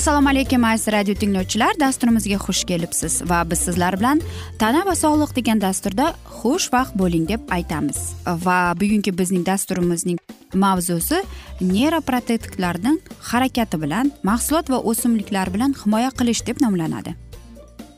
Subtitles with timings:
[0.00, 1.74] assalomu alaykum aziz radio tinglovchilar.
[1.80, 4.20] Dasturimizga xush kelibsiz va biz sizlar bilan
[4.58, 6.06] tana va sog'liq degan dasturda
[6.38, 7.98] xushvaqt bo'ling deb aytamiz.
[8.46, 10.16] Va bugungi bizning dasturimizning
[10.62, 11.18] mavzusi
[11.60, 12.96] neyroprotektiklarning
[13.30, 17.12] harakati bilan mahsulot va o'simliklar bilan himoya qilish deb nomlanadi.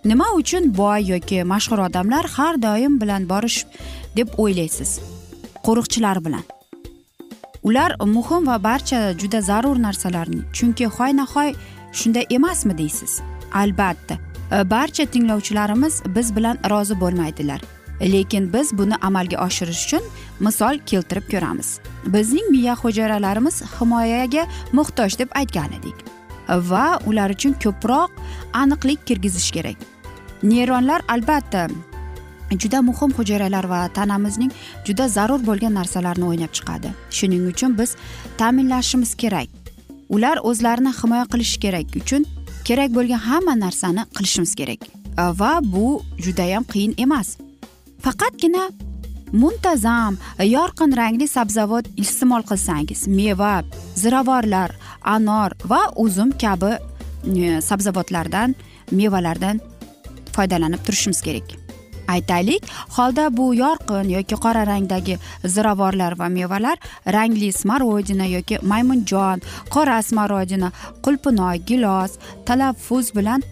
[0.04, 3.60] Nima uchun boy yoki mashhur odamlar har doim bilan borish
[4.16, 4.90] deb o'ylaysiz?
[5.66, 6.42] Qo'riqchilar bilan.
[7.62, 11.54] Ular muhim va barcha juda zarur narsalarni chunki hoynahoy
[11.92, 13.20] shunday emasmi deysiz?
[13.54, 14.14] Albatta.
[14.52, 17.60] E, barcha tinglovchilarimiz biz bilan rozi bo'lmaydilar.
[18.02, 20.02] Lekin biz buni amalga oshirish uchun
[20.40, 21.78] misol keltirib ko'ramiz.
[22.06, 25.94] Bizning miya hujayralarimiz himoyaga muhtoj deb aytgan edik.
[26.48, 28.10] Va ular uchun ko'proq
[28.52, 29.76] aniqlik kirgizish kerak.
[30.42, 31.68] Neyronlar albatta
[32.50, 34.52] juda muhim hujayralar va tanamizning
[34.84, 36.88] juda zarur bo'lgan narsalarni o'ynab chiqadi.
[37.10, 37.96] Shuning uchun biz
[38.38, 39.61] ta'minlashimiz kerak.
[40.14, 42.26] Ular o'zlarini himoya qilishi kerak uchun
[42.68, 44.80] kerak bo'lgan hamma narsani qilishimiz kerak.
[45.40, 47.36] Va bu judayam qiyin emas.
[48.04, 48.64] Faqatgina
[49.32, 50.16] muntazam
[50.56, 53.54] yorqin rangli sabzavot iste'mol qilsangiz meva
[54.02, 54.70] ziravorlar
[55.16, 58.54] anor va uzum kabi e, sabzavotlardan
[59.00, 59.60] mevalardan
[60.36, 61.61] foydalanib turishimiz kerak.
[62.14, 65.18] Aytaylik holda bu yorqin yoki qora rangdagi
[65.54, 66.76] ziravorlar va mevalar
[67.16, 69.42] rangli smorodina yoki maymunjon
[69.74, 70.72] qora smorodina
[71.04, 73.42] qulpinoy gilos talaffuz bilan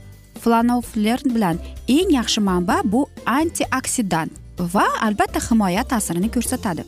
[0.43, 1.57] flanofler bilan
[1.89, 4.33] eng yaxshi manba bu antioksidant
[4.75, 6.85] va albatta himoya ta'sirini ko'rsatadi.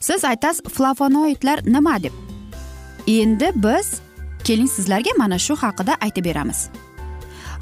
[0.00, 2.12] Siz aytasiz flavonoidlar nima deb?
[3.06, 4.00] Endi biz
[4.44, 6.68] keling sizlarga mana shu haqida aytib beramiz.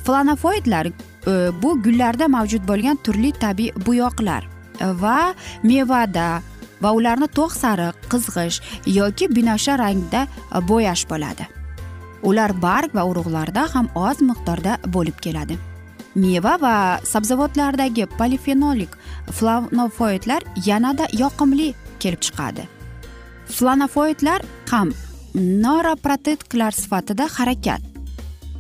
[0.04, 0.86] Flanofoidlar
[1.26, 4.47] Э, bu gullarda mavjud bo'lgan turli tabiiy bo'yoqlar
[4.81, 6.41] э, va mevada
[6.81, 11.44] va ularni to'q sariq qizg'ish yoki binafsha rangda э, bo'yash bo'ladi.
[12.22, 15.59] Ular barg va urug'larda ham oz miqdorda bo'lib keladi.
[16.14, 16.75] Meva va
[17.12, 18.97] sabzavotlardagi polifenolik
[19.36, 21.69] flanofoidlar yanada yoqimli
[22.00, 22.64] kelib chiqadi.
[23.56, 24.41] Flanofoidlar
[24.72, 24.97] ham
[25.34, 27.89] noroprotetklar sifatida harakat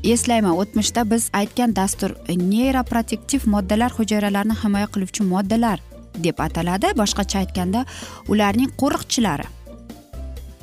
[0.04, 0.56] eslayman.
[0.56, 5.80] O'tmishda biz aytgan dastur e, neyroprotektiv moddalar hujayralarni himoya qiluvchi moddalar
[6.14, 6.94] deb ataladi.
[7.00, 7.84] Boshqacha aytganda
[8.28, 9.46] ularning qo'riqchilari.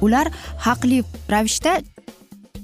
[0.01, 0.27] Ular
[0.65, 1.79] haqli ravishda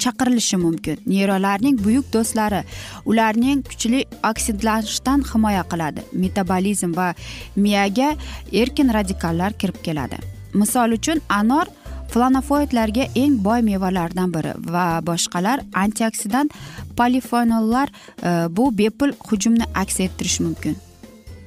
[0.04, 0.98] chaqirilishi mumkin.
[1.06, 2.64] Neyronlarning buyuk do'stlari
[3.06, 6.06] ularning kuchli oksidlanishdan himoya qiladi.
[6.24, 7.14] Metabolizm va
[7.56, 8.16] miyaga
[8.62, 10.18] erkin radikallar kirib keladi.
[10.54, 11.68] Misol uchun anor
[12.14, 16.54] flanofoidlarga eng boy mevalardan biri va boshqalar antioksidant
[16.98, 20.76] polifenollar e, bu bepul hujumni aks ettirishi mumkin.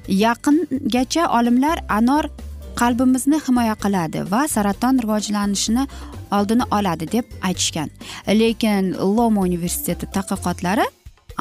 [0.07, 2.29] Yaqingacha olimlar anor
[2.81, 5.87] qalbimizni himoya qiladi va saraton rivojlanishini
[6.37, 7.89] oldini oladi deb aytishgan.
[8.41, 10.87] Lekin loma universiteti tadqiqotlari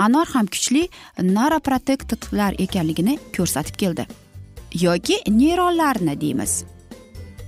[0.06, 0.86] anor ham kuchli
[1.34, 4.06] noroprotektorlar ekanligini ko'rsatib keldi.
[4.86, 6.75] Yoki neyronlarni deymiz.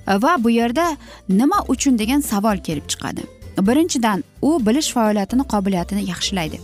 [0.09, 0.97] Va bu yerda
[1.29, 3.23] nima uchun degan savol kelib chiqadi.
[3.69, 6.61] Birinchidan u bilish faoliyatini qobiliyatini yaxshilaydi.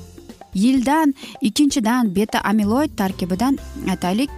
[0.55, 3.59] Yildan ikkinchidan beta amiloid tarkibidan
[3.91, 4.31] aytaylik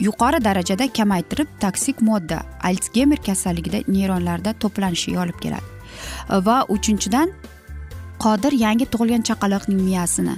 [0.00, 5.66] yuqori darajada kamaytirib toksik modda alsgeymer kasalligida neyronlarda to'planishiga olib keladi.
[6.46, 7.32] Va uchinchidan
[8.24, 10.34] qodir yangi tug'ilgan chaqaloqning miyasini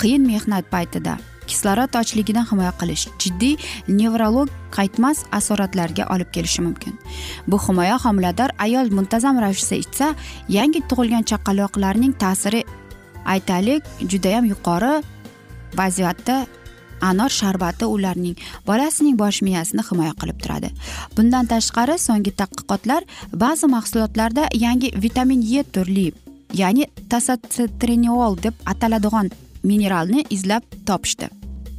[0.00, 1.18] qiyin mehnat paytida
[1.50, 3.56] kislorod ochligidan himoya qilish jiddiy
[3.88, 6.98] nevrolog qaytmas asoratlarga olib kelishi mumkin.
[7.46, 10.14] Bu himoya homilador ayol muntazam ravishda ichsa
[10.48, 12.64] yangi tug'ilgan chaqaloqlarning ta'siri
[13.34, 14.92] aytaylik judayam yuqori
[15.80, 16.36] vaziyatda
[17.00, 20.70] anor sharbati ularning bolasining bosh miyasini himoya qilib turadi.
[21.16, 23.02] Bundan tashqari so'nggi tadqiqotlar
[23.42, 26.12] ba'zi mahsulotlarda yangi vitamin e turli
[26.54, 29.30] ya'ni tasatriniol deb ataladigan
[29.68, 31.28] mineralni izlab topishdi.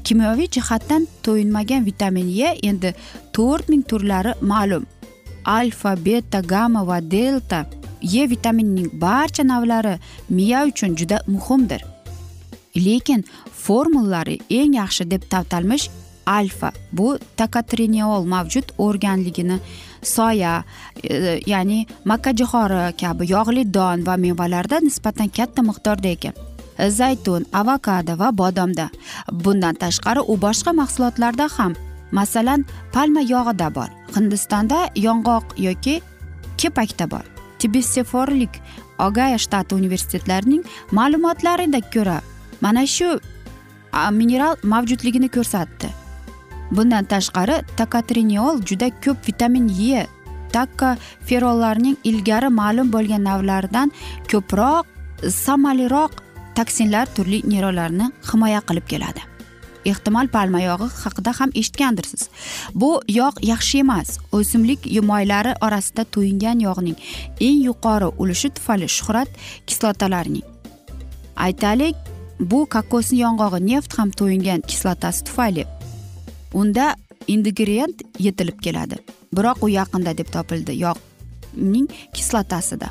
[0.03, 2.93] Kimyoviy jihatdan to'yinmagan vitamin e endi
[3.35, 4.85] to'rt ming turlari ma'lum.
[5.45, 7.65] Alfa beta gamma va delta
[8.01, 9.99] e vitaminining barcha navlari
[10.29, 11.81] miya uchun juda muhimdir.
[12.75, 15.89] Lekin formulari eng yaxshi deb tavtalmish
[16.27, 19.59] alfa bu takatriniol mavjud o'rganligini
[20.03, 20.63] soya
[21.03, 21.79] e, ya'ni
[22.11, 26.46] makkajo'xori kabi yog'li don va mevalarda nisbatan katta miqdorda ekan
[26.79, 28.89] zaytun avokado va bodomda.
[29.31, 31.73] Bundan tashqari u boshqa mahsulotlarda ham.
[32.11, 33.89] Masalan palma yog'ida bor.
[34.15, 36.01] Hindistonda yong'oq yoki
[36.57, 37.25] kepakda bor.
[37.59, 38.61] Tibisseforlik
[38.99, 42.21] ogaya shtati universitetlarining ma'lumotlarida ko'ra
[42.61, 43.19] mana shu
[44.11, 45.89] mineral mavjudligini ko'rsatdi.
[46.71, 50.05] Bundan tashqari takatriniol juda ko'p vitamin e
[50.53, 53.91] takkoferollarning ilgari ma'lum bo'lgan navlaridan
[54.31, 54.85] ko'proq
[55.43, 56.26] samaraliroq
[56.57, 59.21] toksinlar turli neyronlarni himoya qilib keladi.
[59.91, 62.27] Ehtimol palma yog'i haqida ham eshitgandirsiz.
[62.81, 62.89] Bu
[63.19, 66.97] yog' yaxshi emas o'simlik moylari orasida to'yingan yog'ning
[67.47, 69.29] eng yuqori ulushi tufayli shuhrat
[69.67, 70.45] kislotalarining.
[71.45, 71.95] Aytaylik
[72.39, 75.65] bu kokosni yong'og'i neft ham to'yingan kislotasi tufayli
[76.53, 76.95] unda
[77.27, 78.97] ingredient yetilib keladi.
[79.35, 82.89] Biroq u yaqinda deb topildi yog'ning kislotasida.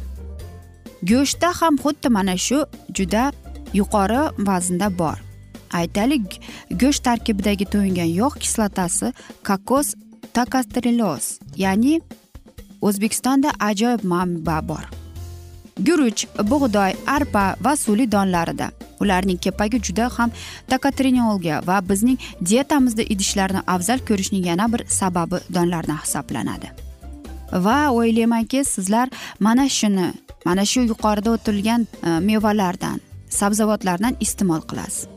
[1.10, 2.58] Go'shtda ham xuddi mana shu
[2.96, 3.32] juda
[3.74, 5.16] yuqori vaznda bor.
[5.72, 6.40] Aytaylik
[6.70, 9.12] go'sht tarkibidagi to'yingan yog' kislotasi
[9.44, 9.94] kokos
[10.32, 12.00] takastriloz ya'ni
[12.80, 14.84] o'zbekistonda ajoyib manba bor.
[15.86, 18.70] Guruch bug'doy arpa va suli donlarida.
[19.00, 20.30] Ularning kepagi juda ham
[20.68, 26.70] takatrinolga va bizning dietamizda idishlarni afzal ko'rishning yana bir sababi donlardan hisoblanadi.
[27.52, 29.08] Va o'ylaymanki sizlar
[29.40, 30.06] mana shuni
[30.44, 35.08] mana shu yuqorida o'tilgan e, mevalardan sabzavotlardan iste'mol qilasiz.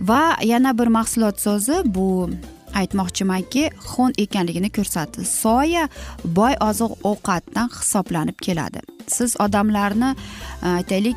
[0.00, 2.30] Va yana bir mahsulot so'zi bu
[2.74, 5.24] aytmoqchimanki xun ekanligini ko'rsatdi.
[5.24, 5.88] Soya
[6.24, 8.80] boy oziq ovqatdan hisoblanib keladi.
[9.06, 10.14] Siz odamlarni
[10.62, 11.16] e, aytaylik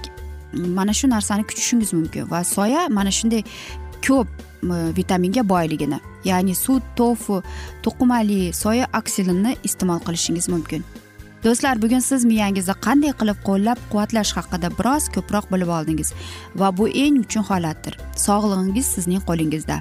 [0.54, 3.44] mana shu narsani kutishingiz mumkin va soya mana shunday
[4.08, 4.28] ko'p
[4.64, 7.42] e, vitaminga boyligini ya'ni sut tofu
[7.84, 10.84] to'qimali soya oksilini iste'mol qilishingiz mumkin.
[11.44, 16.14] Do'stlar bugun siz miyangizni qanday qilib qo'llab quvvatlash haqida biroz ko'proq bilib oldingiz
[16.62, 17.98] va bu eng uchun holatdir.
[18.26, 19.78] Sog'lig'ingiz sizning qo'lingizda.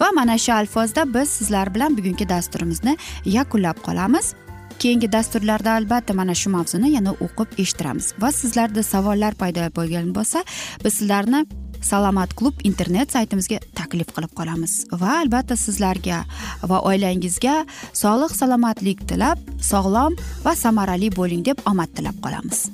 [0.00, 4.34] Va mana shu alfozda biz sizlar bilan bugungi dasturimizni yakunlab qolamiz.
[4.78, 8.06] Keyingi dasturlarda albatta mana shu mavzuni yana o'qib eshittiramiz.
[8.22, 10.44] Va sizlarda savollar paydo bo'lgan bo'lsa
[10.84, 11.46] biz sizlarni
[11.82, 14.72] salomat klub internet saytimizga taklif qilib qolamiz.
[15.02, 16.22] Va albatta sizlarga
[16.70, 17.56] va oilangizga
[18.02, 19.38] sog'lik salomatlik tilab
[19.72, 22.70] sog'lom va samarali bo'ling deb omad tilab qolamiz.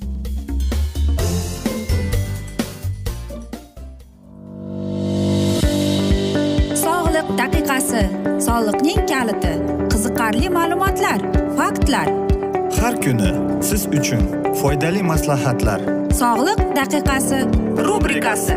[6.84, 8.02] Sog'liq daqiqasi
[8.46, 9.52] soliqning kaliti
[9.92, 11.20] qiziqarli ma'lumotlar
[11.58, 12.08] faktlar.
[12.78, 13.30] Har kuni
[13.68, 14.22] siz uchun
[14.60, 15.80] foydali maslahatlar.
[16.20, 17.40] Sog'liq daqiqasi
[17.88, 18.56] rubrikasi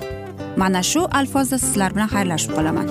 [0.57, 2.87] Mana shu alfozda sizlar bilan xayrlashib qolaman.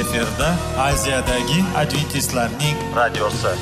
[0.00, 3.52] Efirda aziyadagi adventistlarning radiosi.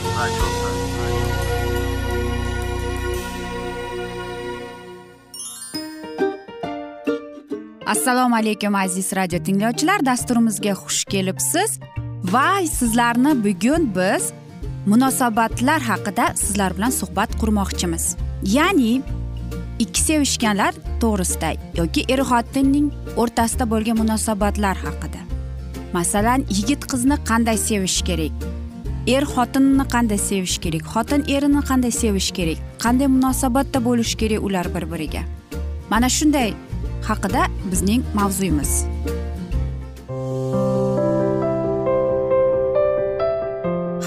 [7.87, 10.07] Assalomu alaykum aziz radio tinglovchilar.
[10.07, 11.79] Dasturimizga xush kelibsiz
[12.25, 14.33] va sizlarni bugun biz
[14.87, 18.16] munosabatlar haqida sizlar bilan suhbat qurmoqchimiz.
[18.57, 19.02] Ya'ni
[19.78, 21.50] ikki sevishganlar to'g'risida
[21.81, 25.21] yoki er xotinning o'rtasida bo'lgan munosabatlar haqida.
[25.93, 28.33] Masalan yigit qizni qanday sevish kerak?
[29.07, 30.85] Er xotinni qanday sevish kerak?
[30.95, 32.59] Xotin erini qanday sevish kerak?
[32.85, 35.25] Qanday munosabatda bo'lishi kerak ular bir biriga
[35.90, 36.54] mana shunday
[37.09, 38.73] haqida bizning mavzuyimiz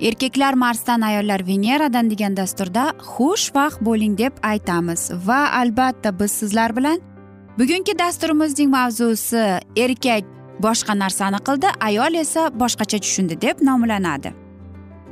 [0.00, 5.10] erkaklar marsdan ayollar veneradan degan dasturda xushvaqt bo'ling deb aytamiz.
[5.26, 7.00] Va albatta biz sizlar bilan
[7.58, 9.44] bugungi dasturimizning mavzusi
[9.76, 10.24] erkak
[10.62, 14.32] boshqa narsani qildi ayol esa boshqacha tushundi deb nomlanadi.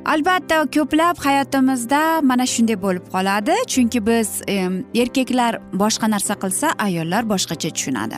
[0.07, 4.29] Albatta ko'plab hayotimizda mana shunday bo'lib qoladi chunki biz
[5.03, 8.17] erkaklar boshqa narsa qilsa ayollar boshqacha tushunadi.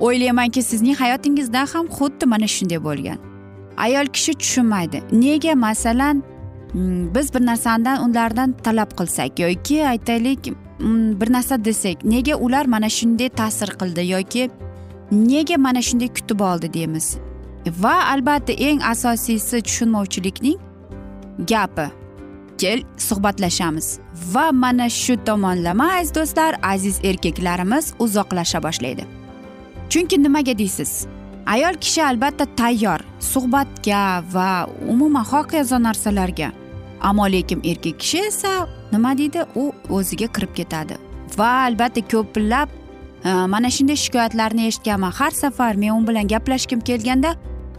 [0.00, 3.31] O'ylaymanki sizning hayotingizda ham xuddi mana shunday bo'lgan.
[3.76, 5.02] Ayol kishi tushunmaydi.
[5.12, 5.54] Nega?
[5.54, 6.22] Masalan
[6.74, 12.66] mm, biz bir narsadan ulardan talab qilsak yoki aytaylik mm, bir narsa desak nega ular
[12.66, 14.50] mana shunday ta'sir qildi yoki
[15.12, 17.16] nega mana shunday kutib oldi deymiz.
[17.66, 20.58] Va albatta eng asosiysi tushunmovchilikning
[21.48, 21.86] gapi.
[22.58, 23.98] Kel suhbatlashamiz.
[24.32, 29.04] Va mana shu tomonlama aziz do'stlar aziz erkaklarimiz uzoqlasha boshlaydi.
[29.90, 31.06] Chunki nimaga deysiz?
[31.46, 33.00] Ayol kishi albatta tayyor.
[33.22, 36.52] Suhbatga va umuman hokazo narsalarga.
[37.00, 38.52] Ammo lekin erkak kishi esa
[38.92, 40.98] nima deydi u o'ziga kirib ketadi.
[41.38, 42.68] Va albatta ko'plab
[43.24, 45.12] e, mana shunday shikoyatlarni eshitganman.
[45.12, 47.34] Har safar men u bilan gaplashgim kelganda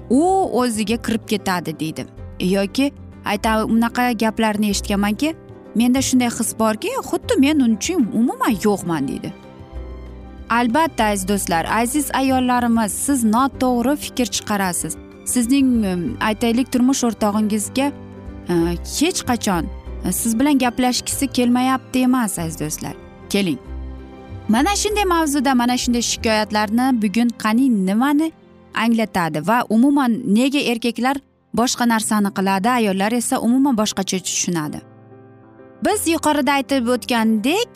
[0.09, 0.23] u
[0.62, 2.05] o'ziga kirib ketadi deydi.
[2.39, 2.91] Yoki
[3.25, 5.35] aytadi unaqa gaplarni eshitganmanki
[5.75, 9.33] menda shunday his borki xuddi men uning uchun umuman yo'qman deydi.
[10.50, 15.02] Albatta aziz do'stlar aziz ayollarimiz siz noto'g'ri fikr chiqarasiz.
[15.25, 17.88] Sizning e, aytaylik turmush o'rtog'ingizga
[18.50, 18.53] e,
[19.00, 19.68] hech qachon
[20.06, 22.96] e, siz bilan gaplashgisi kelmayapti emas aziz do'stlar.
[23.30, 23.60] Keling.
[24.50, 28.32] Mana shunday mavzuda mana shunday shikoyatlarni bugun qani nimani
[28.74, 31.18] anglatadi va umuman nega erkaklar
[31.53, 34.80] boshqa narsani qiladi ayollar esa umuman boshqacha tushunadi.
[35.86, 37.70] Biz yuqorida aytib o'tgandek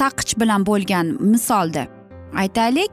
[0.00, 1.86] saqich bilan bo'lgan misolda
[2.42, 2.90] aytaylik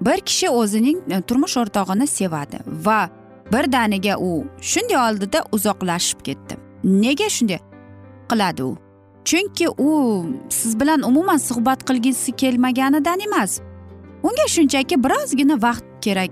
[0.00, 3.08] bir kishi o'zining e, turmush o'rtog'ini sevadi va
[3.52, 6.54] birdaniga u shunday oldida uzoqlashib ketdi.
[6.84, 7.58] Nega shunday
[8.30, 8.76] qiladi u?
[9.24, 13.60] Chunki u siz bilan umuman suhbat qilgisi kelmaganidan emas.
[14.22, 16.30] Unga shunchaki birozgina vaqt kerak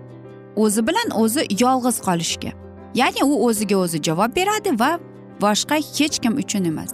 [0.56, 2.50] o'zi bilan o'zi yolg'iz qolishga.
[2.94, 4.98] Ya'ni u o'ziga o'zi javob beradi va
[5.40, 6.90] boshqa hech kim uchun emas.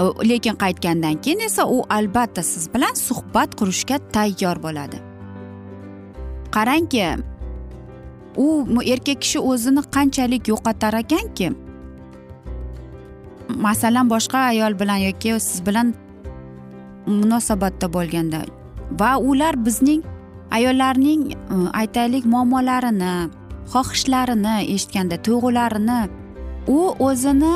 [0.00, 5.13] E, lekin qaytgandan keyin esa u albatta siz bilan suhbat qurishga tayyor bo'ladi.
[6.54, 7.04] Qarangki
[8.36, 8.46] u
[8.94, 11.50] erkak kishi o'zini qanchalik yo'qotar ekanki
[13.66, 15.94] masalan boshqa ayol bilan yoki siz bilan
[17.06, 18.40] munosabatda bo'lganda
[19.00, 20.02] va ular bizning
[20.50, 21.36] ayollarning e,
[21.80, 23.14] aytaylik muammolarini
[23.72, 26.00] xohishlarini eshitganda tuyg'ularini
[26.76, 27.54] u o'zini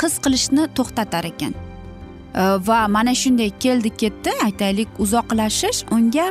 [0.00, 1.52] his qilishni to'xtatar ekan.
[1.54, 6.26] E, va mana shunday keldi ketdi aytaylik uzoqlashish unga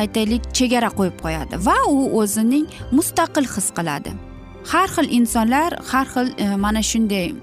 [0.00, 4.12] aytaylik chegara qo'yib qo'yadi va u o'zining mustaqil his qiladi.
[4.72, 7.34] Har xil insonlar har xil e, mana shunday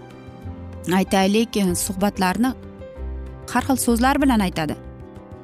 [0.99, 2.51] aytaylik e, suhbatlarni
[3.53, 4.75] har xil so'zlar bilan aytadi.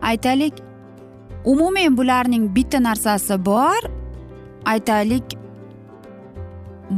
[0.02, 0.56] Aytaylik
[1.46, 3.82] umuman bularning bitta narsasi bor.
[4.66, 5.26] Aytaylik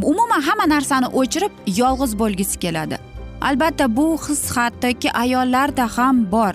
[0.09, 2.97] umuman hamma narsani o'chirib yolg'iz bo'lgisi keladi.
[3.41, 6.53] Albatta bu his hattoki ayollarda ham bor.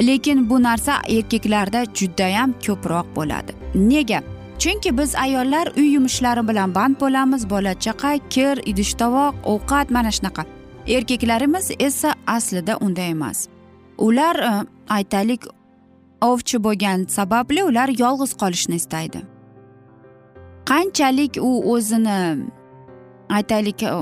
[0.00, 3.52] Lekin bu narsa erkaklarda judayam ko'proq bo'ladi.
[3.74, 4.22] Nega?
[4.58, 10.10] Chunki biz ayollar uy yumushlari bilan band bo'lamiz bola chaqa kir idish tovoq ovqat mana
[10.10, 10.44] shunaqa.
[10.86, 13.48] Erkaklarimiz esa aslida unday emas.
[13.98, 15.42] Ular e, aytaylik
[16.20, 19.20] ovchi bo'lgani sababli ular yolg'iz qolishni istaydi.
[20.70, 22.18] Qanchalik u o'zini
[23.28, 23.92] aytaylik e,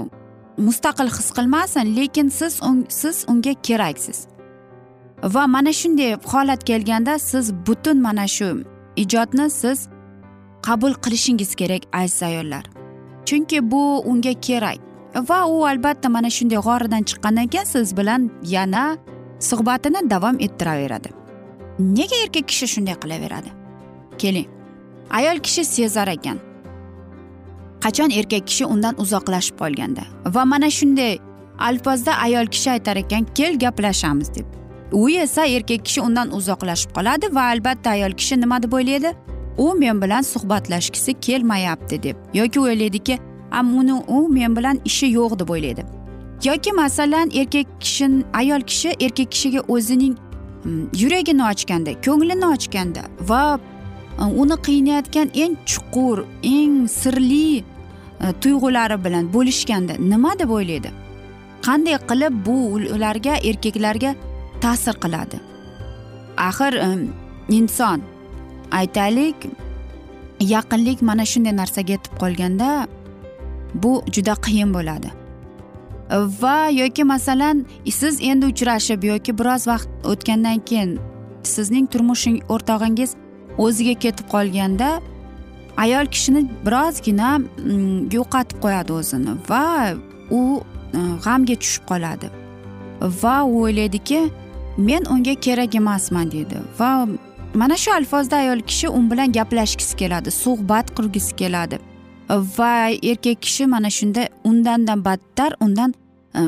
[0.56, 4.35] mustaqil his qilmasin lekin siz siz unga keraksiz.
[5.23, 8.64] Va mana shunday holat kelganda siz butun mana shu
[8.96, 9.88] ijodni siz
[10.62, 12.64] qabul qilishingiz kerak aziz ayollar.
[13.25, 14.78] Chunki bu unga kerak.
[15.28, 18.99] Va u albatta mana shunday g'oridan chiqqandan keyin siz bilan yana
[19.40, 21.08] suhbatini davom ettiraveradi.
[21.78, 23.50] Nega erkak kishi shunday qilaveradi?
[24.18, 24.49] Keling.
[25.11, 26.38] Ayol kishi sezar ekan.
[27.80, 30.04] Qachon erkak kishi undan uzoqlashib qolganda?
[30.35, 31.18] Va mana shunday
[31.58, 34.46] alpozda ayol kishi aytar ekan kel gaplashamiz deb.
[34.92, 39.12] U esa erkak kishi undan uzoqlashib qoladi va albatta ayol kishi nima deb o'ylaydi?
[39.58, 42.16] U men bilan suhbatlashgisi kelmayapti deb.
[42.34, 43.18] Yoki o'ylaydiki
[43.62, 45.84] uni u men bilan ishi yo'q deb o'ylaydi.
[46.44, 50.16] Yoki masalan erkak kishi ayol kishi erkak kishiga o'zining
[50.62, 53.58] hmm, yuragini ochganda ko'nglini ochganda va
[54.18, 57.62] hmm, uni qiynayotgan eng chuqur eng sirli e,
[58.40, 60.90] tuyg'ulari bilan bo'lishganda nima deb o'ylaydi?
[61.66, 62.56] Qanday qilib bu
[62.96, 64.14] ularga erkaklarga
[64.66, 65.38] ta'sir qiladi.
[66.49, 66.75] Axir
[67.58, 68.00] inson
[68.80, 69.37] aytaylik
[70.54, 72.70] yaqinlik mana shunday narsaga yetib qolganda
[73.82, 75.11] bu juda qiyin bo'ladi.
[76.42, 77.66] Va yoki masalan
[78.00, 80.90] siz endi uchrashib yoki biroz vaqt o'tgandan keyin
[81.54, 83.11] sizning turmushing o'rtog'ingiz
[83.64, 84.88] o'ziga ketib qolganda
[85.85, 87.30] ayol kishini birozgina
[88.16, 89.64] yo'qotib qo'yadi o'zini va
[90.38, 90.40] u
[91.25, 92.28] g'amga tushib qoladi.
[93.23, 94.20] Va u o'ylaydiki
[94.76, 96.56] men unga kerak emasman deydi.
[96.78, 97.09] Va
[97.54, 101.78] mana shu alfozda ayol kishi u bilan gaplashgisi keladi suhbat qurgisi keladi.
[102.28, 105.95] Va erkak kishi mana shunda undanda battar undan
[106.35, 106.40] e,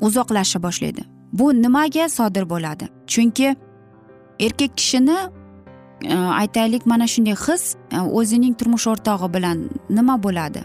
[0.00, 1.04] uzoqlasha boshlaydi.
[1.32, 2.88] Bu nimaga sodir bo'ladi?
[3.06, 3.56] Chunki
[4.40, 5.18] erkak kishini
[6.04, 10.64] e, aytaylik mana shunday his e, o'zining turmush o'rtog'i bilan nima bo'ladi?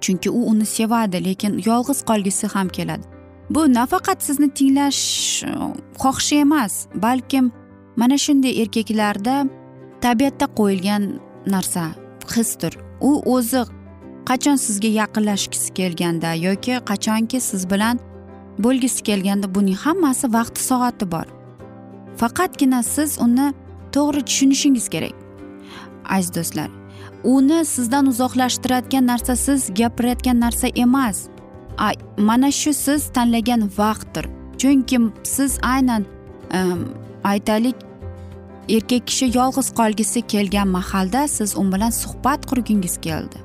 [0.00, 3.13] Chunki u uni sevadi lekin yolg'iz qolgisi ham keladi.
[3.50, 5.52] Bu nafaqat sizni tinglash e,
[6.02, 7.52] xohishi emas balkim
[7.96, 9.46] mana shunday erkaklarda
[10.00, 11.02] tabiatda qo'yilgan
[11.46, 11.84] narsa
[12.36, 12.72] hisdir.
[13.00, 13.62] U o'zi
[14.28, 17.98] qachon sizga yaqinlashgisi kelganda yoki qachonki siz bilan
[18.58, 21.26] bo'lgisi kelganda buning hammasi vaqti soati bor.
[22.20, 23.52] Faqatgina siz uni
[23.94, 25.14] to'g'ri tushunishingiz kerak.
[26.16, 26.70] Aziz do'stlar
[27.24, 31.28] uni sizdan uzoqlashtiradigan narsa siz gapirayotgan narsa emas.
[32.18, 34.26] Mana shu siz tanlagan vaqtdir.
[34.58, 36.04] Chunki siz aynan
[37.24, 37.76] aytaylik
[38.68, 43.38] erkak kishi yolg'iz qolgisi kelgan mahalda siz u bilan suhbat qurgingiz keldi.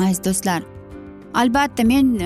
[0.00, 0.62] Aziz do'stlar
[1.34, 2.20] albatta men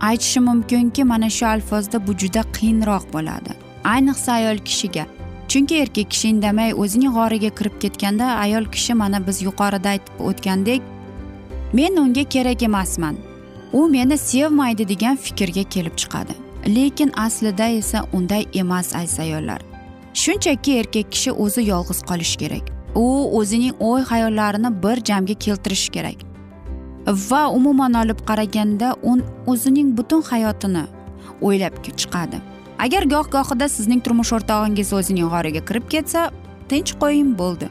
[0.00, 3.52] aytishim mumkinki mana shu alfozda bu juda qiyinroq bo'ladi.
[3.84, 5.06] Ayniqsa ayol kishiga.
[5.48, 10.82] Chunki erkak kishi indamay o'zining g'origa kirib ketganda ayol kishi mana biz yuqorida aytib o'tgandek
[11.72, 13.16] men unga kerak emasman.
[13.76, 16.34] U meni sevmaydi degan fikrga kelib chiqadi.
[16.76, 19.60] Lekin aslida esa unday emas aziz ayollar.
[20.14, 22.64] Shunchaki erkak kishi o'zi yolg'iz qolishi kerak.
[22.94, 23.04] U
[23.38, 26.18] o'zining o'y hayollarini bir jamga keltirishi kerak.
[27.30, 30.84] Va umuman olib qaraganda u o'zining butun hayotini
[31.42, 32.40] o'ylab chiqadi.
[32.78, 36.30] Agar goh gohida sizning turmush o'rtog'ingiz o'zining g'origa kirib ketsa
[36.68, 37.68] tinch qo'ying bo'ldi.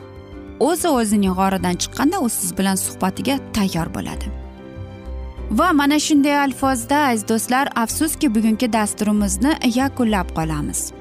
[0.59, 4.35] O'zi o'zining g'oridan chiqqanda u siz bilan suhbatiga tayyor bo'ladi.
[5.51, 10.91] Va mana shunday alfozda aziz do'stlar afsuski bugungi dasturimizni yakunlab qolamiz.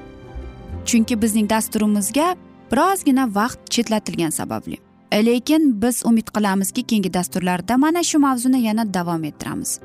[0.85, 2.35] Chunki bizning dasturimizga
[2.71, 4.77] birozgina vaqt chetlatilgani sababli.
[5.13, 9.79] Lekin biz umid qilamizki keyingi dasturlarda mana shu mavzuni yana davom ettiramiz.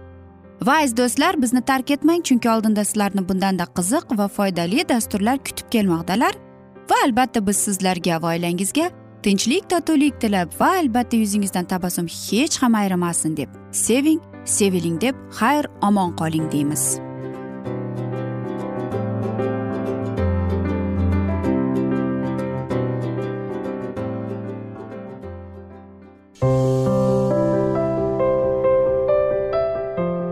[0.63, 5.71] Va aziz do'stlar bizni tark etmang chunki oldinda sizlarni bundanda qiziq va foydali dasturlar kutib
[5.71, 6.35] kelmoqdalar.
[6.91, 8.91] Va albatta biz sizlarga va oilangizga
[9.23, 15.65] tinchlik totuvlik tilab va albatta yuzingizdan tabassum hech ham ayrimasin deb seving seviling deb xayr
[15.83, 16.85] omon qoling deymiz.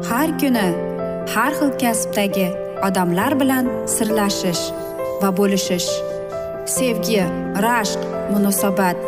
[0.08, 0.68] Har kuni
[1.34, 2.48] har xil kasbdagi
[2.86, 4.64] odamlar bilan sirlashish
[5.22, 5.90] va bo'lishish
[6.76, 7.22] sevgi
[7.64, 8.00] rashq
[8.32, 9.07] munosabat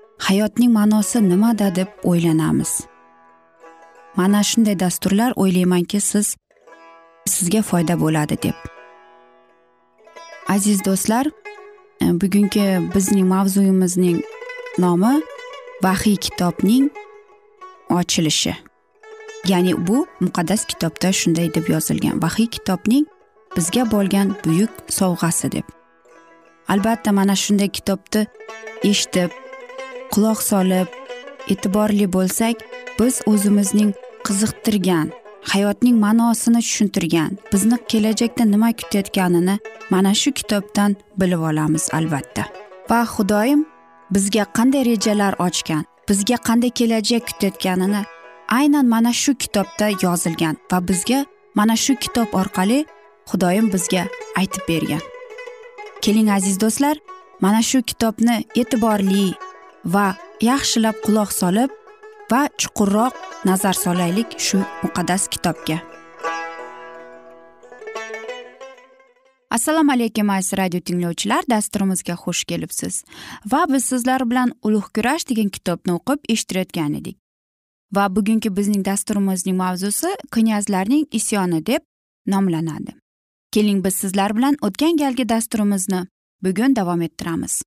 [0.27, 2.71] hayotning ma'nosi nimada deb o'ylanamiz.
[4.15, 6.35] Mana shunday dasturlar o'ylaymanki siz
[7.25, 8.57] sizga foyda bo'ladi deb.
[10.47, 11.25] Aziz do'stlar
[12.01, 14.21] e, bugungi bizning mavzuyimizning
[14.77, 15.21] nomi
[15.83, 16.89] vahiy kitobning
[17.89, 18.55] ochilishi.
[19.47, 22.21] Ya'ni bu muqaddas kitobda shunday deb yozilgan.
[22.21, 23.05] Vahiy kitobning
[23.55, 25.65] bizga bo'lgan buyuk sovg'asi deb.
[26.67, 28.27] Albatta mana shunday kitobni
[28.83, 29.40] eshitib
[30.13, 30.87] quloq solib
[31.53, 32.55] e'tiborli bo'lsak
[32.99, 33.91] biz o'zimizning
[34.27, 35.07] qiziqtirgan
[35.51, 39.55] hayotning ma'nosini tushuntirgan bizni kelajakda nima kutayotganini
[39.89, 42.43] mana shu kitobdan bilib olamiz albatta.
[42.89, 43.65] Va xudoyim
[44.15, 48.01] bizga qanday rejalar ochgan bizga qanday kelajak kutayotganini
[48.59, 51.19] aynan mana shu kitobda yozilgan va bizga
[51.55, 52.85] mana shu kitob orqali
[53.29, 54.03] xudoyim bizga
[54.39, 55.03] aytib bergan.
[56.01, 56.97] Keling aziz do'stlar
[57.41, 59.33] mana shu kitobni e'tiborli
[59.85, 61.71] va yaxshilab quloq solib
[62.31, 63.13] va chuqurroq
[63.45, 65.81] nazar solaylik shu muqaddas kitobga.
[69.51, 71.43] Assalomu alaykum aziz radio tinglovchilar.
[71.49, 73.03] Dasturimizga xush kelibsiz.
[73.51, 77.17] Va biz sizlar bilan ulug' kurash degan kitobni o'qib eshittirayotgan edik.
[77.95, 81.83] Va bugungi bizning dasturimizning mavzusi knyazlarning isyoni deb
[82.27, 82.95] nomlanadi.
[83.51, 86.05] Keling biz sizlar bilan o'tgan galgi dasturimizni
[86.43, 87.61] bugun davom ettiramiz.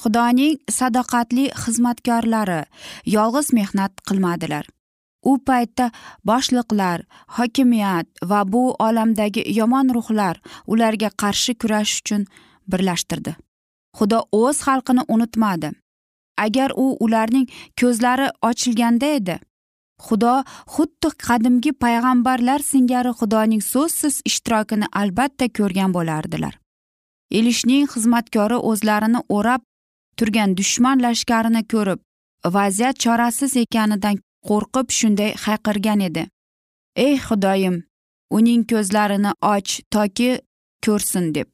[0.00, 2.62] Xudoning sadoqatli xizmatkorlari
[3.16, 4.64] yolg'iz mehnat qilmadilar.
[5.30, 5.90] U paytda
[6.28, 7.04] boshliqlar
[7.36, 12.26] hokimiyat va bu olamdagi yomon ruhlar ularga qarshi kurashish uchun
[12.70, 13.32] birlashtirdi.
[13.98, 15.70] Xudo o'z xalqini unutmadi.
[16.44, 17.46] Agar u ularning
[17.80, 19.36] ko'zlari ochilganda edi
[20.06, 20.34] xudo
[20.74, 26.54] xuddi qadimgi payg'ambarlar singari xudoning so'zsiz ishtirokini albatta ko'rgan bo'lardilar.
[27.38, 29.62] Elishning xizmatkori o'zlarini o'rab
[30.18, 32.00] turgan dushman lashkarini ko'rib
[32.56, 34.16] vaziyat chorasiz ekanidan
[34.48, 36.22] qo'rqib shunday hayqirgan edi.
[36.96, 37.76] Ey xudoyim
[38.36, 40.30] uning ko'zlarini och toki
[40.84, 41.48] ko'rsin deb.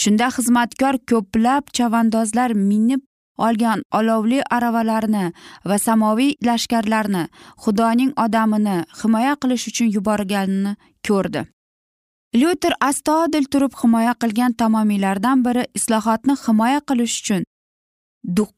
[0.00, 3.02] Shunda xizmatkor ko'plab chavandozlar minib
[3.46, 5.24] olgan olovli aravalarni
[5.68, 7.24] va samoviy lashkarlarni
[7.64, 10.76] xudoning odamini himoya qilish uchun yuborganini
[11.08, 11.42] ko'rdi.
[12.40, 17.42] Lyuter astodil turib himoya qilgan tamomiylardan biri islohotni himoya qilish uchun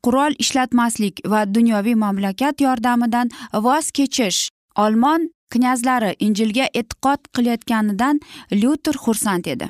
[0.05, 8.21] qurol ishlatmaslik va dunyoviy mamlakat yordamidan voz kechish olmon knyazlari injilga e'tiqod qilayotganidan
[8.53, 9.69] lyuter xursand edi.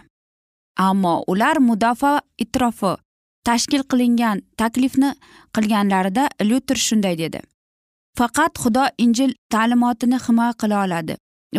[0.76, 2.96] Ammo ular mudofaa itrofi
[3.44, 5.10] tashkil qilingan taklifni
[5.54, 7.40] qilganlarida lyuter shunday dedi.
[8.18, 11.14] Faqat xudo injil ta'limotini himoya qila oladi.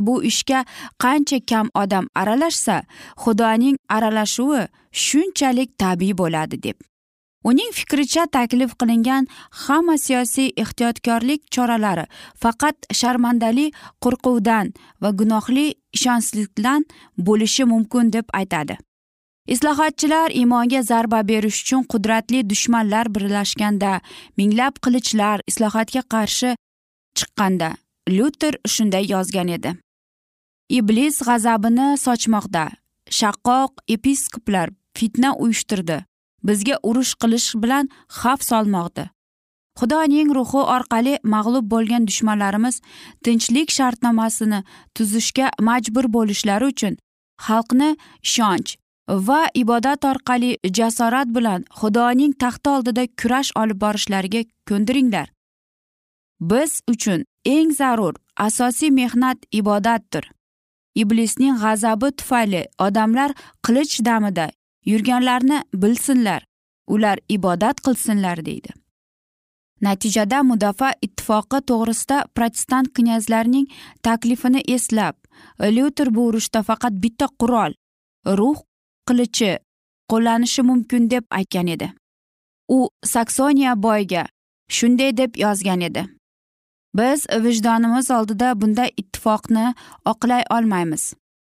[0.08, 0.60] Bu ishga
[1.04, 2.76] qancha kam odam aralashsa
[3.24, 4.62] xudoning aralashuvi
[5.06, 6.78] shunchalik tabiiy bo'ladi deb.
[7.50, 9.28] Uning fikricha taklif qilingan
[9.64, 12.06] hamma siyosiy ehtiyotkorlik choralari
[12.44, 13.68] faqat sharmandali
[14.04, 15.66] qo'rquvdan va gunohli
[15.98, 16.86] ishonchsizlikdan
[17.28, 18.78] bo'lishi mumkin deb aytadi.
[19.54, 23.92] Islohotchilar iymonga zarba berish uchun qudratli dushmanlar birlashganda
[24.38, 26.50] minglab qilichlar islohotga qarshi
[27.18, 27.70] chiqqanda
[28.16, 29.72] lyuter shunday yozgan edi.
[30.80, 32.66] Iblis g'azabini sochmoqda.
[33.20, 35.98] Shaqqoq episkoplar fitna uyushtirdi.
[36.44, 39.10] Bizga urush qilish bilan xavf solmoqda.
[39.80, 42.82] Xudoning ruhi orqali mag'lub bo'lgan dushmanlarimiz
[43.24, 44.64] tinchlik shartnomasini
[44.96, 46.98] tuzishga majbur bo'lishlari uchun
[47.46, 47.90] xalqni
[48.28, 48.76] ishonch
[49.28, 55.28] va ibodat orqali jasorat bilan xudoning taxti oldida kurash olib borishlariga ko'ndiringlar.
[56.42, 58.16] Biz uchun eng zarur
[58.48, 60.26] asosiy mehnat ibodatdir.
[60.96, 63.32] Iblisning g'azabi tufayli odamlar
[63.66, 64.50] qilich damida
[64.92, 66.46] yurganlarni bilsinlar
[66.88, 68.72] ular ibodat qilsinlar deydi.
[69.82, 73.68] Natijada mudofaa ittifoqi to'g'risida protestant knyazlarning
[74.04, 75.16] taklifini eslab
[75.76, 77.74] lyuter bu urushda faqat bitta qurol
[78.40, 78.58] ruh
[79.08, 79.52] qilichi
[80.12, 81.92] qo'llanishi mumkin deb aytgan edi.
[82.68, 84.24] U saksoniya boyga
[84.70, 86.08] shunday deb yozgan edi.
[86.96, 89.74] Biz vijdonimiz oldida bunday ittifoqni
[90.06, 91.14] oqlay olmaymiz.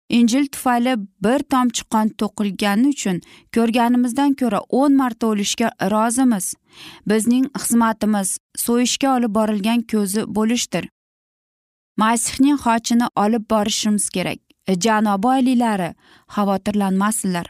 [0.09, 3.21] Injil tufayli bir tomchi qon to'qilgani uchun
[3.55, 6.55] ko'rganimizdan ko'ra o'n marta o'lishga rozimiz.
[7.07, 10.88] Bizning xizmatimiz so'yishga olib borilgan ko'zi bo'lishdir.
[11.97, 14.40] Masihning xochini olib borishimiz kerak.
[14.66, 15.94] E, Janobi oliylari
[16.35, 17.47] xavotirlanmasinlar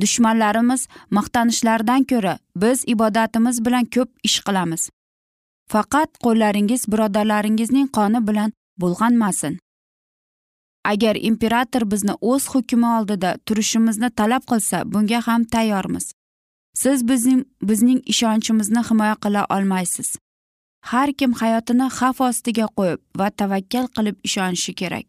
[0.00, 4.90] dushmanlarimiz maqtanishlaridan ko'ra biz ibodatimiz bilan ko'p ish qilamiz.
[5.72, 9.58] Faqat qo'llaringiz birodarlaringizning qoni bilan bulg'anmasin
[10.92, 16.06] agar imperator bizni o'z hukmi oldida turishimizni talab qilsa bunga ham tayyormiz.
[16.82, 20.08] Siz bizning bizning ishonchimizni himoya qila olmaysiz.
[20.90, 25.08] Har kim hayotini xavf ostiga qo'yib va tavakkal qilib ishonishi kerak.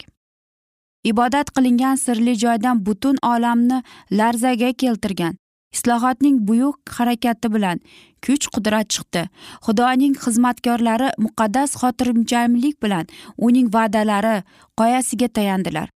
[1.12, 3.78] Ibodat qilingan sirli joydan butun olamni
[4.12, 5.36] larzaga keltirgan.
[5.76, 7.78] Islohotning buyuk harakati bilan
[8.26, 9.24] kuch qudrat chiqdi.
[9.66, 13.06] Xudoning xizmatkorlari muqaddas xotirjamlik bilan
[13.38, 14.44] uning va'dalari
[14.80, 15.88] qoyasiga tayandilar.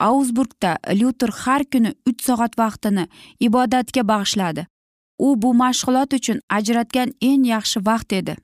[0.00, 3.04] Augsburgda lyuter har kuni uch soat vaqtini
[3.46, 4.66] ibodatga bag'ishladi.
[5.18, 8.34] U bu mashg'ulot uchun ajratgan eng yaxshi vaqt edi.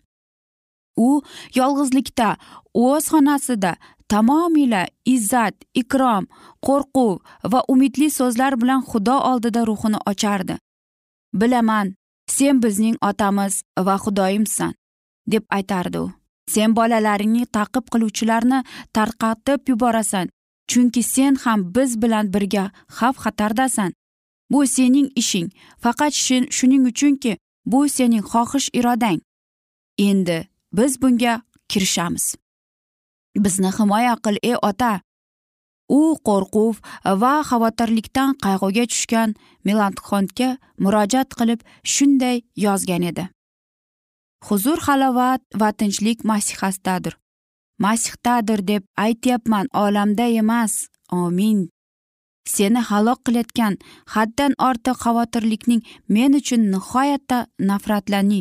[0.97, 1.23] U
[1.59, 2.37] yolg'izlikda
[2.75, 3.73] o'z xonasida
[4.13, 4.83] tamomila
[5.15, 6.25] izzat ikrom
[6.67, 7.13] qo'rquv
[7.53, 10.57] va umidli so'zlar bilan xudo oldida ruhini ochardi.
[11.41, 11.95] Bilaman
[12.37, 13.55] sen bizning otamiz
[13.87, 14.75] va xudoyimsan
[15.33, 16.07] deb aytardi u.
[16.55, 18.59] Sen bolalaringni taqib qiluvchilarni
[18.97, 20.27] tarqatib yuborasan
[20.71, 22.65] chunki sen ham biz bilan birga
[22.97, 23.91] xavf xatardasan
[24.51, 25.49] bu sening ishing
[25.85, 26.13] faqat
[26.57, 27.33] shuning uchunki
[27.71, 29.21] bu sening xohish irodang.
[30.09, 30.39] Endi
[30.77, 31.35] biz bunga
[31.71, 32.25] kirishamiz.
[33.37, 35.01] Bizni himoya qil ey ota.
[35.89, 36.77] U qo'rquv
[37.23, 39.35] va xavotirlikdan qayg'uga tushgan
[39.67, 40.51] melanxonga
[40.83, 41.61] murojaat qilib
[41.95, 43.25] shunday yozgan edi.
[44.47, 47.15] Huzur halovat va tinchlik masihasdadir
[47.85, 50.73] masihdadir deb aytyapman olamda emas.
[51.13, 51.59] Omin
[52.55, 53.75] seni halok qilayotgan
[54.15, 55.83] haddan ortiq xavotirlikning
[56.15, 58.41] men uchun nihoyatda nafratlani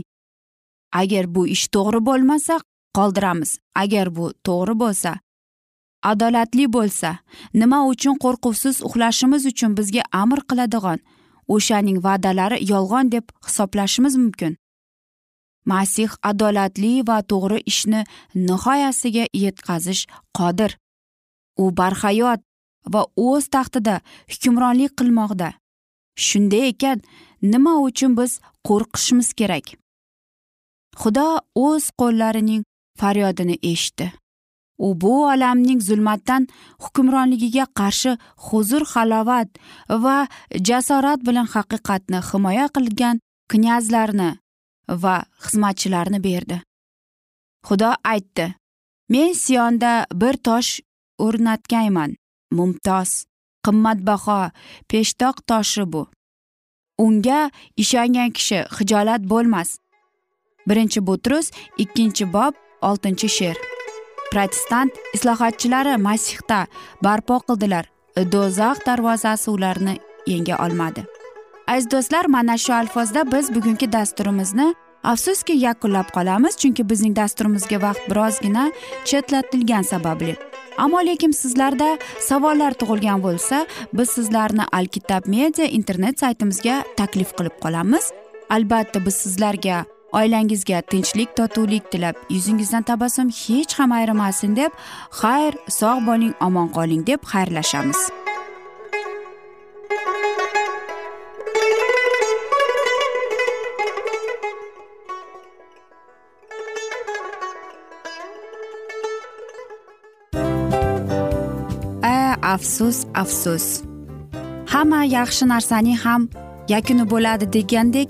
[1.02, 2.56] agar bu ish to'g'ri bo'lmasa
[2.98, 3.52] qoldiramiz.
[3.84, 5.12] Agar bu to'g'ri bo'lsa
[6.02, 7.10] adolatli bo'lsa
[7.54, 11.00] nima uchun qo'rquvsiz uxlashimiz uchun bizga amr qiladigan
[11.56, 14.54] o'shaning va'dalari yolg'on deb hisoblashimiz mumkin.
[15.72, 18.02] Masih adolatli va to'g'ri ishni
[18.48, 20.02] nihoyasiga yetkazish
[20.38, 20.72] qodir.
[21.64, 22.42] U barhayot
[22.94, 23.96] va o'z taxtida
[24.32, 25.50] hukmronlik qilmoqda.
[26.26, 26.98] Shunday ekan
[27.52, 28.32] nima uchun biz
[28.68, 29.66] qo'rqishimiz kerak?
[31.02, 31.28] Xudo
[31.66, 32.64] o'z qo'llarining
[33.00, 34.12] faryodini eshitdi.
[34.78, 36.48] U bu olamning zulmatdan
[36.84, 39.50] hukmronligiga qarshi huzur halovat
[40.04, 40.18] va
[40.70, 43.20] jasorat bilan haqiqatni himoya qilgan
[43.52, 44.30] knyazlarni
[45.04, 46.58] va xizmatchilarni berdi.
[47.68, 48.46] Xudo aytdi
[49.14, 50.72] men siyonda bir tosh
[51.26, 52.16] o'rnatganman
[52.58, 53.12] mumtoz
[53.66, 54.40] qimmatbaho
[54.90, 56.04] peshtoq toshi bu.
[57.06, 57.42] Unga
[57.82, 59.70] ishongan kishi xijolat bo'lmas.
[60.68, 61.48] Birinchi butrus
[61.84, 63.58] ikkinchi bob oltinchi she'r.
[64.32, 66.66] Protestant islohotchilari masihda
[67.04, 67.86] barpo qildilar.
[68.34, 71.06] Do'zax darvozasi ularni yenga olmadi.
[71.68, 78.10] Aziz do'stlar mana shu alfozda biz bugungi dasturimizni afsuski yakunlab qolamiz chunki bizning dasturimizga vaqt
[78.10, 78.72] birozgina
[79.06, 80.36] chetlatilgani sababli.
[80.78, 88.12] Ammo lekin sizlarda savollar tug'ilgan bo'lsa biz sizlarni alkitab media internet saytimizga taklif qilib qolamiz.
[88.50, 89.86] Albatta biz sizlarga
[90.20, 94.72] oilangizga tinchlik totuvlik tilab yuzingizdan tabassum hech ham ayrimasin deb
[95.22, 98.02] xayr sog' bo'ling omon qoling deb xayrlashamiz.
[112.52, 113.66] Afsus afsus.
[114.72, 116.22] Hamma yaxshi narsaning ham
[116.74, 118.10] yakuni bo'ladi degandek